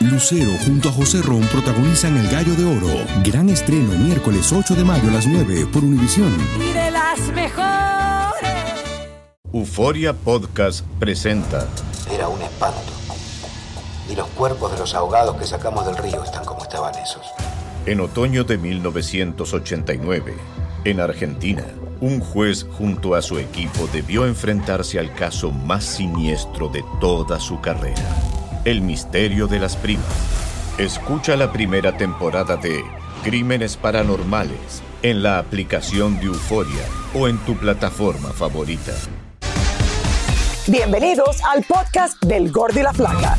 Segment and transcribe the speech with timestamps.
[0.00, 3.04] Lucero junto a José Ron protagonizan El Gallo de Oro.
[3.24, 6.32] Gran estreno miércoles 8 de mayo a las 9 por Univisión.
[6.56, 8.38] Y de las mejores.
[9.52, 11.66] Euforia Podcast presenta.
[12.12, 12.92] Era un espanto.
[14.08, 17.26] Y los cuerpos de los ahogados que sacamos del río están como estaban esos.
[17.84, 20.34] En otoño de 1989,
[20.84, 21.64] en Argentina,
[22.00, 27.60] un juez junto a su equipo debió enfrentarse al caso más siniestro de toda su
[27.60, 28.27] carrera.
[28.68, 30.04] El misterio de las primas.
[30.76, 32.84] Escucha la primera temporada de
[33.24, 36.84] Crímenes Paranormales en la aplicación de Euforia
[37.14, 38.92] o en tu plataforma favorita.
[40.66, 43.38] Bienvenidos al podcast del Gordi y la Flaca.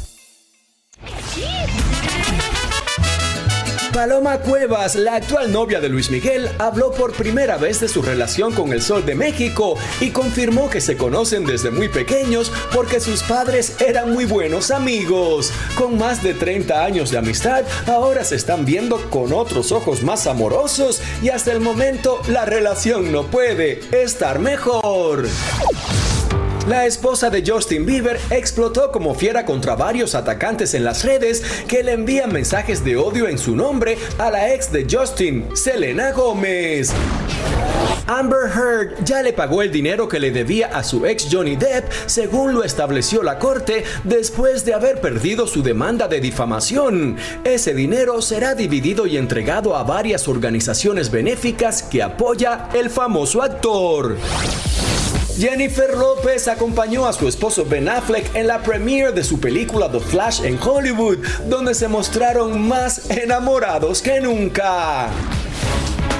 [3.93, 8.53] Paloma Cuevas, la actual novia de Luis Miguel, habló por primera vez de su relación
[8.53, 13.21] con el Sol de México y confirmó que se conocen desde muy pequeños porque sus
[13.23, 15.51] padres eran muy buenos amigos.
[15.75, 20.25] Con más de 30 años de amistad, ahora se están viendo con otros ojos más
[20.25, 25.27] amorosos y hasta el momento la relación no puede estar mejor.
[26.67, 31.83] La esposa de Justin Bieber explotó como fiera contra varios atacantes en las redes que
[31.83, 36.93] le envían mensajes de odio en su nombre a la ex de Justin, Selena Gómez.
[38.05, 41.91] Amber Heard ya le pagó el dinero que le debía a su ex Johnny Depp,
[42.05, 47.17] según lo estableció la corte, después de haber perdido su demanda de difamación.
[47.43, 54.17] Ese dinero será dividido y entregado a varias organizaciones benéficas que apoya el famoso actor.
[55.41, 59.99] Jennifer López acompañó a su esposo Ben Affleck en la premiere de su película The
[59.99, 65.09] Flash en Hollywood, donde se mostraron más enamorados que nunca.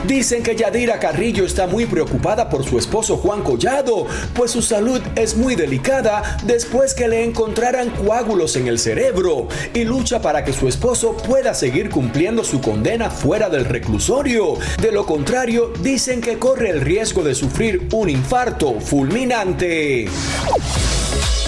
[0.06, 5.00] Dicen que Yadira Carrillo está muy preocupada por su esposo Juan Collado, pues su salud
[5.16, 10.54] es muy delicada después que le encontraran coágulos en el cerebro y lucha para que
[10.54, 14.58] su esposo pueda seguir cumpliendo su condena fuera del reclusorio.
[14.82, 20.08] De lo contrario, dicen que corre el riesgo de sufrir un infarto fulminante.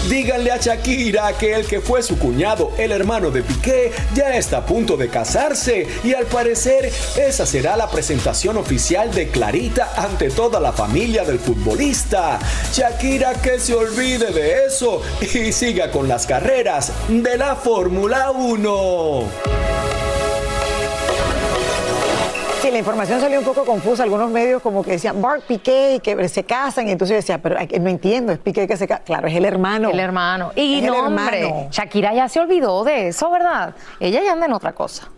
[0.08, 4.58] Díganle a Shakira que el que fue su cuñado, el hermano de Piqué, ya está
[4.58, 10.28] a punto de casarse y al parecer esa será la presentación oficial de Clarita ante
[10.28, 12.38] toda la familia del futbolista.
[12.72, 19.63] Shakira que se olvide de eso y siga con las carreras de la Fórmula 1.
[22.74, 24.02] La información salió un poco confusa.
[24.02, 26.88] Algunos medios como que decían Mark Piqué que se casan.
[26.88, 29.02] Y entonces yo decía, pero no entiendo, es Piqué que se casa.
[29.04, 29.90] Claro, es el hermano.
[29.90, 30.52] El hermano.
[30.56, 31.20] Y Es el no, hermano.
[31.22, 33.74] hombre, Shakira ya se olvidó de eso, ¿verdad?
[34.00, 35.08] Ella ya anda en otra cosa.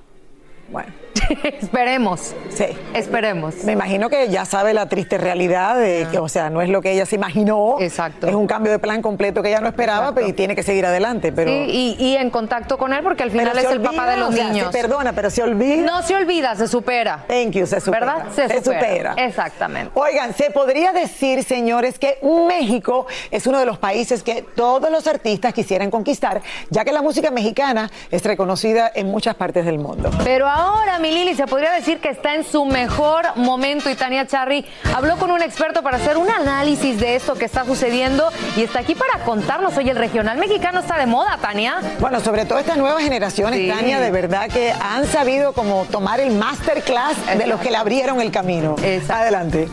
[0.68, 0.92] Bueno,
[1.60, 2.34] Esperemos.
[2.50, 2.66] sí.
[2.94, 3.64] Esperemos.
[3.64, 6.82] Me imagino que ya sabe la triste realidad de que, o sea, no es lo
[6.82, 7.76] que ella se imaginó.
[7.80, 8.26] Exacto.
[8.26, 10.86] Es un cambio de plan completo que ella no esperaba pero, y tiene que seguir
[10.86, 11.32] adelante.
[11.32, 14.16] Pero, Sí, y, y en contacto con él porque al final es el papá de
[14.16, 14.72] los o sea, niños.
[14.72, 15.84] se perdona, pero se olvida.
[15.86, 17.24] No se olvida, se supera.
[17.28, 18.06] Thank you, se supera.
[18.06, 18.32] ¿Verdad?
[18.34, 19.14] Se, supera.
[19.16, 19.90] Exactamente.
[19.94, 25.06] Oigan, se podría decir, señores, que México es uno de los países que todos los
[25.06, 30.10] artistas quisieran conquistar, ya que la música mexicana es reconocida en muchas partes del mundo.
[30.24, 34.26] Pero ahora, mi Lili, se podría decir que está en su mejor momento y Tania
[34.26, 38.62] Charry habló con un experto para hacer un análisis de esto que está sucediendo y
[38.62, 39.76] está aquí para contarnos.
[39.76, 41.80] Oye, el regional mexicano está de moda, Tania.
[42.00, 43.68] Bueno, sobre todo estas nuevas generaciones, Sí.
[43.68, 48.20] Tania, de verdad que han sabido como tomar el masterclass de los que le abrieron
[48.20, 48.76] el camino.
[48.82, 49.14] Exacto.
[49.14, 49.68] Adelante.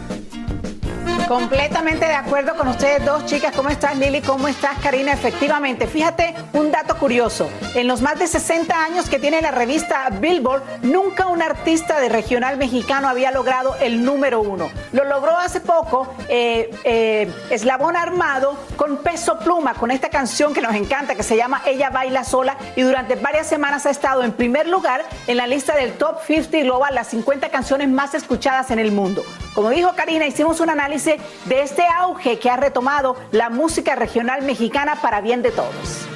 [1.27, 3.55] Completamente de acuerdo con ustedes dos, chicas.
[3.55, 4.21] ¿Cómo estás, Lili?
[4.21, 5.13] ¿Cómo estás, Karina?
[5.13, 7.49] Efectivamente, fíjate un dato curioso.
[7.75, 12.09] En los más de 60 años que tiene la revista Billboard, nunca un artista de
[12.09, 14.69] regional mexicano había logrado el número uno.
[14.91, 20.61] Lo logró hace poco eh, eh, Eslabón Armado con Peso Pluma, con esta canción que
[20.61, 24.33] nos encanta, que se llama Ella Baila Sola, y durante varias semanas ha estado en
[24.33, 28.79] primer lugar en la lista del Top 50 Global, las 50 canciones más escuchadas en
[28.79, 29.23] el mundo.
[29.53, 31.12] Como dijo Karina, hicimos un análisis
[31.45, 36.07] de este auge que ha retomado la música regional mexicana para bien de todos.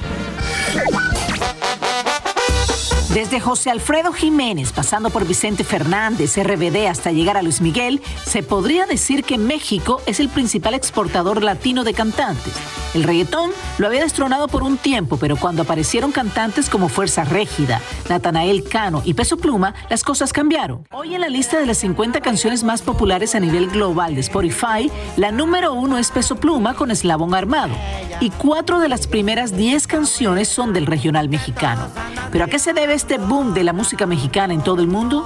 [3.18, 8.44] Desde José Alfredo Jiménez, pasando por Vicente Fernández, RBD, hasta llegar a Luis Miguel, se
[8.44, 12.54] podría decir que México es el principal exportador latino de cantantes.
[12.94, 17.80] El reggaetón lo había destronado por un tiempo, pero cuando aparecieron cantantes como Fuerza Régida,
[18.08, 20.86] Natanael Cano y Peso Pluma, las cosas cambiaron.
[20.92, 24.92] Hoy en la lista de las 50 canciones más populares a nivel global de Spotify,
[25.16, 27.74] la número uno es Peso Pluma con Eslabón Armado.
[28.20, 31.88] Y cuatro de las primeras 10 canciones son del regional mexicano.
[32.30, 35.24] ¿Pero a qué se debe este boom de la música mexicana en todo el mundo?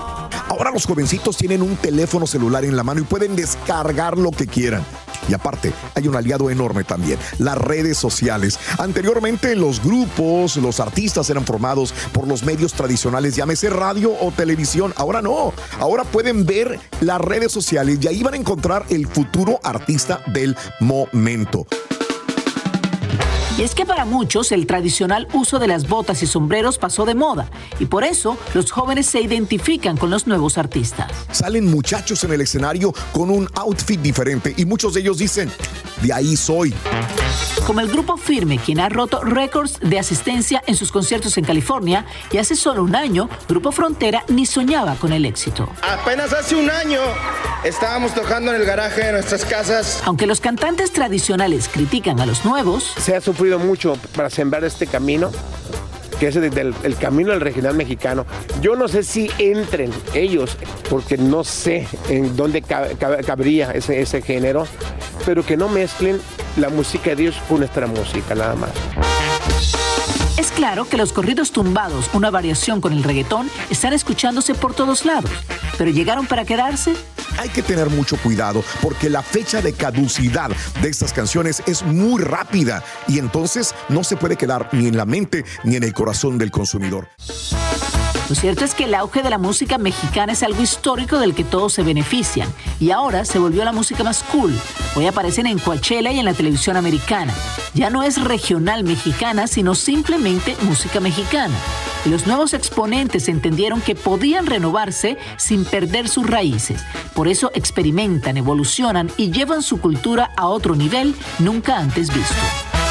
[0.48, 4.46] Ahora los jovencitos tienen un teléfono celular en la mano y pueden descargar lo que
[4.46, 4.84] quieran.
[5.28, 8.58] Y aparte, hay un aliado enorme también, las redes sociales.
[8.78, 14.92] Anteriormente los grupos, los artistas eran formados por los medios tradicionales, llámese radio o televisión.
[14.96, 19.60] Ahora no, ahora pueden ver las redes sociales y ahí van a encontrar el futuro
[19.62, 21.66] artista del momento.
[23.58, 27.14] Y es que para muchos el tradicional uso de las botas y sombreros pasó de
[27.14, 31.10] moda y por eso los jóvenes se identifican con los nuevos artistas.
[31.30, 35.50] Salen muchachos en el escenario con un outfit diferente y muchos de ellos dicen,
[36.00, 36.74] de ahí soy.
[37.66, 42.04] Como el grupo Firme, quien ha roto récords de asistencia en sus conciertos en California
[42.32, 45.68] y hace solo un año, Grupo Frontera ni soñaba con el éxito.
[45.80, 47.00] Apenas hace un año
[47.62, 50.02] estábamos tocando en el garaje de nuestras casas.
[50.04, 54.88] Aunque los cantantes tradicionales critican a los nuevos, se ha sufrido mucho para sembrar este
[54.88, 55.30] camino
[56.18, 58.26] que es el, el, camino del regional mexicano.
[58.60, 60.56] Yo no sé si entren ellos,
[60.88, 64.68] porque no sé en dónde cabría ese, ese género,
[65.26, 66.20] pero que no mezclen
[66.56, 68.70] la música de Dios con nuestra música, nada más.
[70.38, 75.04] Es claro que los corridos tumbados, una variación con el reggaetón, están escuchándose por todos
[75.04, 75.30] lados,
[75.76, 76.94] pero llegaron para quedarse.
[77.38, 80.50] Hay que tener mucho cuidado porque la fecha de caducidad
[80.80, 85.06] de estas canciones es muy rápida y entonces no se puede quedar ni en la
[85.06, 87.08] mente ni en el corazón del consumidor.
[88.28, 91.44] Lo cierto es que el auge de la música mexicana es algo histórico del que
[91.44, 92.48] todos se benefician
[92.80, 94.54] y ahora se volvió la música más cool.
[94.94, 97.34] Hoy aparecen en Coachella y en la televisión americana.
[97.74, 101.54] Ya no es regional mexicana, sino simplemente música mexicana.
[102.04, 106.82] Y los nuevos exponentes entendieron que podían renovarse sin perder sus raíces.
[107.14, 112.81] Por eso experimentan, evolucionan y llevan su cultura a otro nivel nunca antes visto.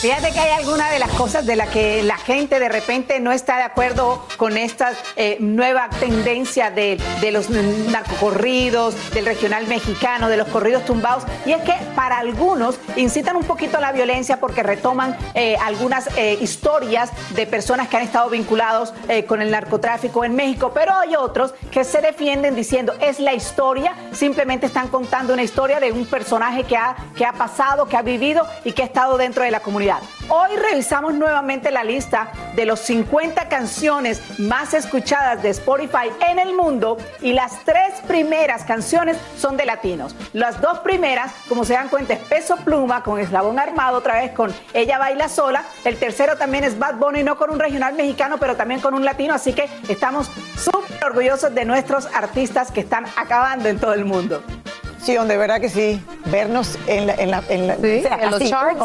[0.00, 3.32] Fíjate que hay alguna de las cosas de las que la gente de repente no
[3.32, 7.00] está de acuerdo con esta eh, nueva tendencia de,
[7.32, 13.34] los narcocorridos, del regional mexicano, de los corridos tumbados, y es que para algunos incitan
[13.34, 18.04] un poquito a la violencia porque retoman eh, algunas eh, historias de personas que han
[18.04, 18.94] estado vinculados
[19.26, 23.94] con el narcotráfico en México, pero hay otros que se defienden diciendo es la historia,
[24.12, 28.02] simplemente están contando una historia de un personaje que ha, que ha pasado, que ha
[28.02, 29.87] vivido y que ha estado dentro de la comunidad.
[30.28, 36.54] Hoy revisamos nuevamente la lista de los 50 canciones más escuchadas de Spotify en el
[36.54, 40.14] mundo y las tres primeras canciones son de latinos.
[40.34, 44.32] Las dos primeras, como se dan cuenta, es Peso Pluma con Eslabón Armado, otra vez
[44.32, 45.64] con Ella Baila Sola.
[45.84, 49.04] El tercero también es Bad Bunny, no con un regional mexicano, pero también con un
[49.04, 49.32] latino.
[49.32, 54.42] Así que estamos súper orgullosos de nuestros artistas que están acabando en todo el mundo.
[55.02, 56.00] Sí, de verdad que sí.
[56.26, 57.14] Vernos en, la,
[57.48, 57.66] en,
[58.30, 58.82] los charts.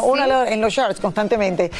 [0.48, 1.70] en los charts constantemente.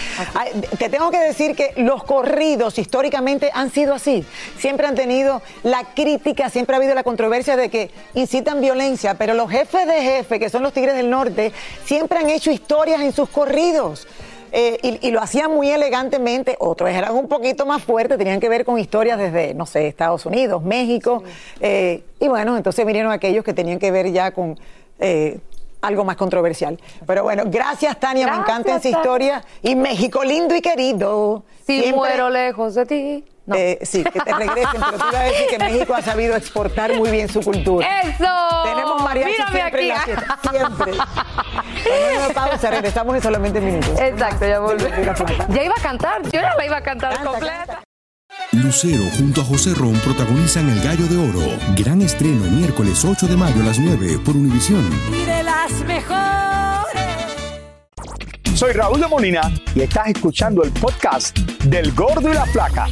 [0.78, 4.24] te tengo que decir que los corridos históricamente han sido así.
[4.58, 9.34] Siempre han tenido la crítica, siempre ha habido la controversia de que incitan violencia, pero
[9.34, 11.52] los jefes de jefe, que son los Tigres del Norte,
[11.84, 14.06] siempre han hecho historias en sus corridos.
[14.56, 18.64] Eh, y, lo hacían muy elegantemente, otros eran un poquito más fuertes, tenían que ver
[18.64, 21.24] con historias desde, no sé, Estados Unidos, México,
[21.58, 24.56] eh, y bueno, entonces vinieron aquellos que tenían que ver ya con...
[25.00, 25.40] Eh,
[25.82, 26.80] algo más controversial.
[27.06, 29.44] Pero bueno, gracias Tania, me encanta esa historia.
[29.60, 31.42] Y México lindo y querido.
[31.66, 33.24] Si muero lejos de ti.
[33.54, 36.94] Eh, sí, que te regresen, pero tú vas a decir que México ha sabido exportar
[36.94, 37.86] muy bien su cultura.
[38.00, 38.24] ¡Eso!
[38.64, 40.10] Tenemos mariachi Mírame siempre aquí.
[40.10, 40.92] en siempre.
[41.84, 44.00] Bueno, pausa, regresamos en solamente minutos.
[44.00, 45.18] Exacto, ya volvemos.
[45.50, 47.82] Ya iba a cantar, yo ya la iba a cantar completa.
[48.52, 51.58] Lucero junto a José Ron protagonizan El Gallo de Oro.
[51.76, 54.88] Gran estreno miércoles 8 de mayo a las 9 por Univisión.
[55.12, 56.24] Y de las mejores.
[58.54, 62.86] Soy Raúl de Molina y estás escuchando el podcast del Gordo y la Placa.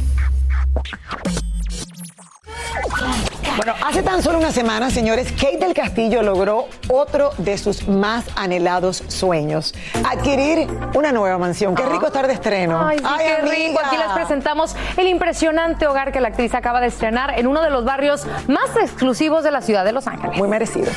[3.55, 8.25] Bueno, hace tan solo una semana, señores, Kate del Castillo logró otro de sus más
[8.35, 11.75] anhelados sueños, adquirir una nueva mansión.
[11.75, 12.85] Qué rico estar de estreno.
[12.85, 13.79] Ay, sí, qué rico.
[13.85, 17.69] Aquí les presentamos el impresionante hogar que la actriz acaba de estrenar en uno de
[17.69, 20.37] los barrios más exclusivos de la ciudad de Los Ángeles.
[20.37, 20.91] Muy merecido.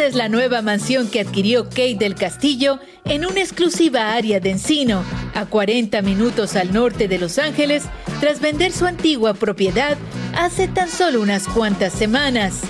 [0.00, 5.04] Es la nueva mansión que adquirió Kate del Castillo en una exclusiva área de Encino,
[5.34, 7.84] a 40 minutos al norte de Los Ángeles,
[8.18, 9.98] tras vender su antigua propiedad
[10.34, 12.62] hace tan solo unas cuantas semanas.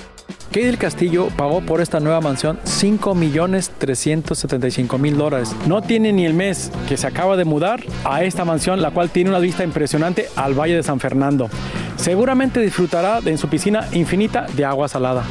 [0.47, 5.55] Kate del Castillo pagó por esta nueva mansión 5 millones 375 mil dólares.
[5.67, 9.09] No tiene ni el mes que se acaba de mudar a esta mansión, la cual
[9.09, 11.49] tiene una vista impresionante al Valle de San Fernando.
[11.95, 15.23] Seguramente disfrutará de su piscina infinita de agua salada.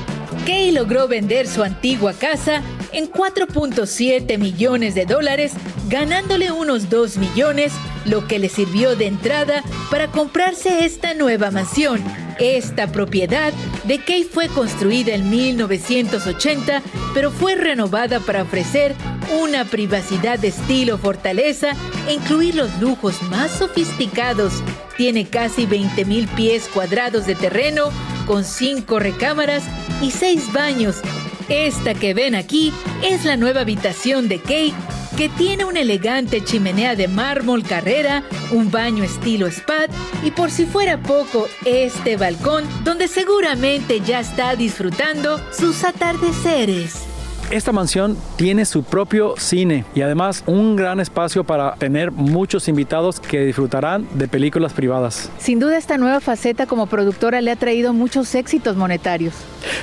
[0.47, 5.53] Kay logró vender su antigua casa en 4.7 millones de dólares,
[5.91, 7.73] ganándole unos 2 millones,
[8.07, 12.03] lo que le sirvió de entrada para comprarse esta nueva mansión.
[12.39, 13.53] Esta propiedad
[13.85, 16.81] de Kay fue construida en 1980,
[17.13, 18.95] pero fue renovada para ofrecer
[19.43, 21.73] una privacidad de estilo fortaleza
[22.09, 24.53] e incluir los lujos más sofisticados.
[24.97, 27.91] Tiene casi 20 mil pies cuadrados de terreno,
[28.27, 29.65] con cinco recámaras
[30.01, 31.01] y seis baños.
[31.49, 34.75] Esta que ven aquí es la nueva habitación de Kate,
[35.17, 39.87] que tiene una elegante chimenea de mármol carrera, un baño estilo spa
[40.23, 47.10] y por si fuera poco, este balcón donde seguramente ya está disfrutando sus atardeceres.
[47.51, 53.19] Esta mansión tiene su propio cine y además un gran espacio para tener muchos invitados
[53.19, 55.29] que disfrutarán de películas privadas.
[55.39, 59.35] Sin duda esta nueva faceta como productora le ha traído muchos éxitos monetarios.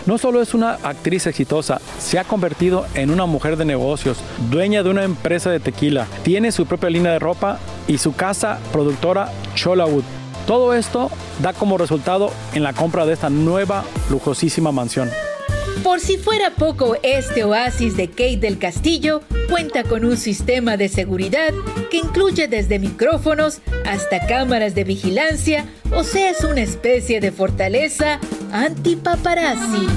[0.06, 4.18] No solo es una actriz exitosa, se ha convertido en una mujer de negocios,
[4.50, 8.60] dueña de una empresa de tequila, tiene su propia línea de ropa y su casa
[8.72, 10.06] productora Cholawood.
[10.46, 15.10] Todo esto da como resultado en la compra de esta nueva lujosísima mansión.
[15.84, 20.89] Por si fuera poco, este oasis de Kate del Castillo cuenta con un sistema de
[20.89, 21.53] seguridad
[21.89, 28.19] que incluye desde micrófonos hasta cámaras de vigilancia, o sea, es una especie de fortaleza
[28.51, 29.88] anti-paparazzi.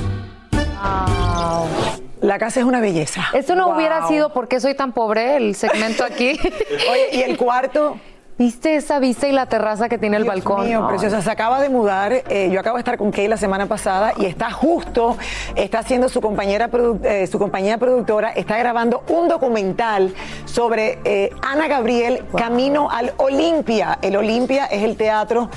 [2.20, 3.28] La casa es una belleza.
[3.32, 6.38] Esto no hubiera sido porque soy tan pobre, el segmento aquí.
[6.90, 7.99] Oye, ¿y el cuarto?
[8.40, 10.66] ¿Viste esa vista y la terraza que tiene el balcón?
[10.66, 11.20] Mío, preciosa.
[11.20, 12.11] Se acaba de mudar.
[12.26, 15.18] eh, yo acabo de estar con Kay la semana pasada y está justo,
[15.56, 16.70] está haciendo su compañera,
[17.02, 20.14] eh, su compañía productora, está grabando un documental
[20.47, 23.99] sobre eh, Ana Gabriel Camino al Olimpia.
[24.00, 25.50] El Olimpia es el teatro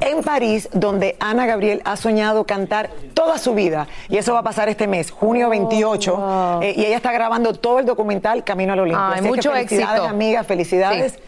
[0.00, 3.88] en París, donde Ana Gabriel ha soñado cantar toda su vida.
[4.08, 6.60] Y eso va a pasar este mes, junio 28.
[6.62, 9.08] eh, y ella está grabando todo el documental Camino al Olimpia.
[9.08, 10.44] Ay, Así es que mucho felicidades, éxito.
[10.44, 11.12] felicidades.
[11.14, 11.18] Sí,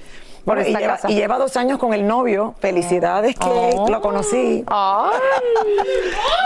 [0.44, 1.10] por Bueno, y, esta lleva, casa.
[1.10, 2.54] y lleva dos años con el novio.
[2.60, 3.86] Felicidades, que Oh.
[3.88, 4.64] lo conocí.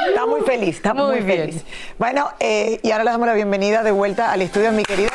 [0.08, 1.40] Está muy feliz, está muy, Muy bien.
[1.40, 1.64] feliz.
[1.98, 5.10] Bueno, eh, y ahora le damos la bienvenida de vuelta al estudio a mi querida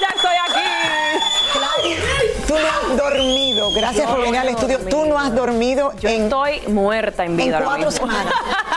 [0.00, 0.68] Ya estoy aquí.
[2.46, 3.70] Tú no has dormido.
[3.76, 4.78] Gracias por venir al estudio.
[4.88, 6.22] Tú no has dormido en.
[6.24, 7.58] Estoy muerta en vida.
[7.58, 8.32] En cuatro semanas.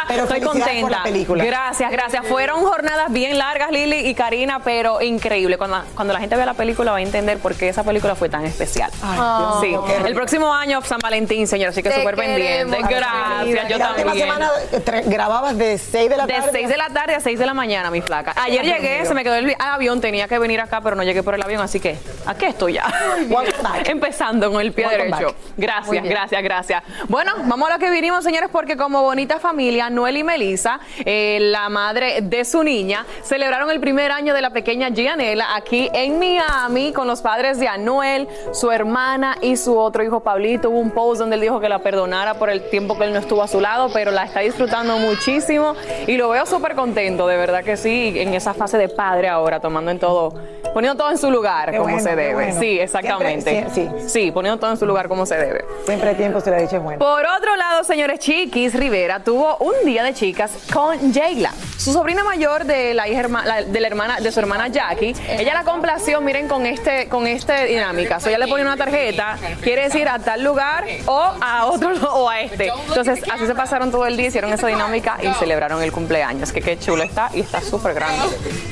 [0.08, 0.82] Pero Estoy contenta.
[0.82, 1.44] por la película.
[1.46, 2.26] Gracias, gracias.
[2.28, 5.58] Fueron jornadas bien largas, Lili y Karina, pero increíble.
[5.58, 8.30] Cuando, cuando la gente vea la película va a entender por qué esa película fue
[8.30, 8.92] tan especial.
[8.92, 9.76] Dios sí.
[10.06, 12.78] El próximo año, San Valentín, señor, así que súper pendiente.
[12.90, 14.18] Gracias, yo Y la también.
[14.18, 16.50] semana eh, grababas de 6 de la De tarde.
[16.52, 18.34] 6 de la tarde a 6 de la mañana, mi flaca.
[18.38, 21.04] Ayer Ay, llegué, se me quedó el vi- avión, tenía que venir acá, pero no
[21.04, 22.86] llegué por el avión, así que aquí estoy ya.
[23.86, 25.26] Empezando con el pie Welcome derecho.
[25.28, 25.36] back.
[25.58, 26.84] Gracias, gracias, gracias.
[27.08, 31.40] Bueno, vamos a lo que vinimos, señores, porque como bonita familia, Noel y Melissa, eh,
[31.42, 36.20] la madre de su niña, celebraron el primer año de la pequeña Gianela aquí en
[36.20, 40.70] Miami con los padres de Anuel, su hermana y su otro hijo Pablito.
[40.70, 43.18] Hubo un post donde él dijo que la perdonara por el tiempo que él no
[43.18, 45.74] estuvo a su lado, pero la está disfrutando muchísimo
[46.06, 49.60] y lo veo súper contento, de verdad que sí, en esa fase de padre ahora,
[49.60, 50.36] tomando en todo,
[50.78, 52.34] poniendo todo en su lugar Qué como bueno, se debe.
[52.36, 52.60] bueno.
[52.60, 53.50] Sí, exactamente.
[53.50, 55.66] Siempre- sí, sí, poniendo todo en su lugar como se debe.
[55.88, 57.00] Siempre hay tiempo, se le ha dicho es bueno.
[57.00, 62.24] Por otro lado, señores, Chiquis Rivera tuvo un día de chicas con Jayla, su sobrina
[62.24, 65.16] mayor de la hija herma- la- de la hermana de su hermana Jackie.
[65.28, 68.20] Ella la complació, miren, con este con este dinámica.
[68.20, 72.30] So, ella le pone una tarjeta, quiere decir a tal lugar o a otro o
[72.30, 72.68] a este.
[72.90, 76.52] Entonces, así se pasaron todo el día, hicieron esa dinámica y celebraron el cumpleaños.
[76.52, 78.28] Que qué chulo está y está súper grande.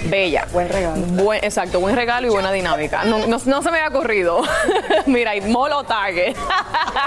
[0.07, 0.45] Bella.
[0.53, 0.97] Buen regalo.
[1.23, 3.03] Buen, exacto, buen regalo y buena dinámica.
[3.05, 4.41] No, no- no se me había ocurrido.
[5.05, 6.35] Mira, y molo target.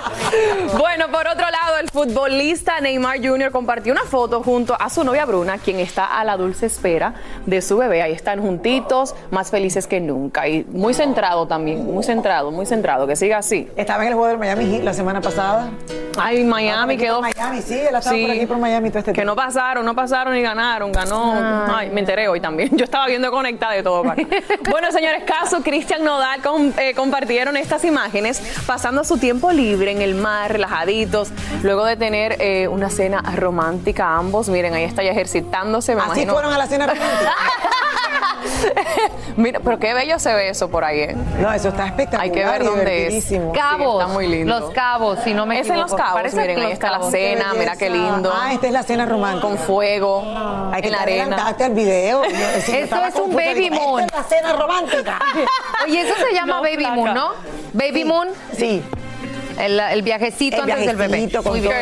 [0.78, 3.50] bueno, por otro lado, el futbolista Neymar Jr.
[3.50, 7.14] compartió una foto junto a su novia Bruna, quien está a la dulce espera
[7.46, 8.02] de su bebé.
[8.02, 10.48] Ahí están juntitos, más felices que nunca.
[10.48, 13.06] Y muy centrado también, muy centrado, muy centrado.
[13.06, 13.68] Que siga así.
[13.76, 15.70] Estaba en el juego del Miami Heat la semana pasada.
[16.20, 17.20] Ay, Miami quedó.
[17.20, 20.34] Miami, sí, él estaba por aquí por Miami todo este Que no pasaron, no pasaron
[20.36, 20.90] y ganaron.
[20.92, 21.34] Ganó.
[21.74, 22.70] Ay, me enteré hoy también.
[22.76, 24.02] Yo estaba viendo conectada de todo.
[24.02, 24.16] para.
[24.70, 26.40] Bueno, señores, Caso, Cristian Nodal
[26.78, 31.30] eh, compartieron estas imágenes pasando su tiempo libre en el mar, relajaditos,
[31.62, 34.48] luego de tener eh, una cena romántica ambos.
[34.48, 36.32] Miren, ahí está ya ejercitándose, me Así imagino.
[36.34, 37.32] fueron a la cena romántica.
[39.36, 41.16] Mira, pero qué bello se ve eso por ahí, ¿eh?
[41.40, 42.22] No, eso está espectacular.
[42.22, 43.26] Hay que ver dónde es.
[43.54, 44.02] Cabos.
[44.02, 44.58] está muy lindo.
[44.58, 45.90] Los cabos, si no me Es en equivoco.
[45.92, 48.32] Los Cabos, Parece miren, ahí está la cena, mira qué lindo.
[48.34, 49.46] Ah, esta es la cena romántica.
[49.48, 50.22] Con fuego,
[50.72, 51.22] Hay que en la arena.
[51.24, 52.24] adelantaste al video.
[52.56, 52.72] Eso
[53.06, 54.00] es un baby digo, moon.
[54.04, 55.18] Esta es la cena romántica.
[55.84, 56.94] Oye, eso se llama No, Baby flaca.
[56.94, 57.30] Moon, ¿no?
[57.72, 58.28] Baby Moon.
[58.56, 58.82] Sí.
[59.58, 61.30] El, el viajecito El antes del bebé.
[61.42, 61.74] con Muy bien.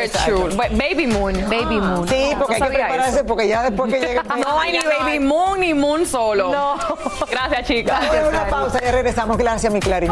[0.57, 1.33] Baby Moon.
[1.49, 2.07] Baby Moon.
[2.07, 3.25] Sí, porque hay que prepararse eso.
[3.25, 6.51] porque ya después que llegue No hay ni Baby Moon ni Moon solo.
[6.51, 6.75] No.
[7.29, 7.99] Gracias, chicas.
[7.99, 9.37] Vamos a una pausa y regresamos.
[9.37, 10.11] Gracias, mi Clarín.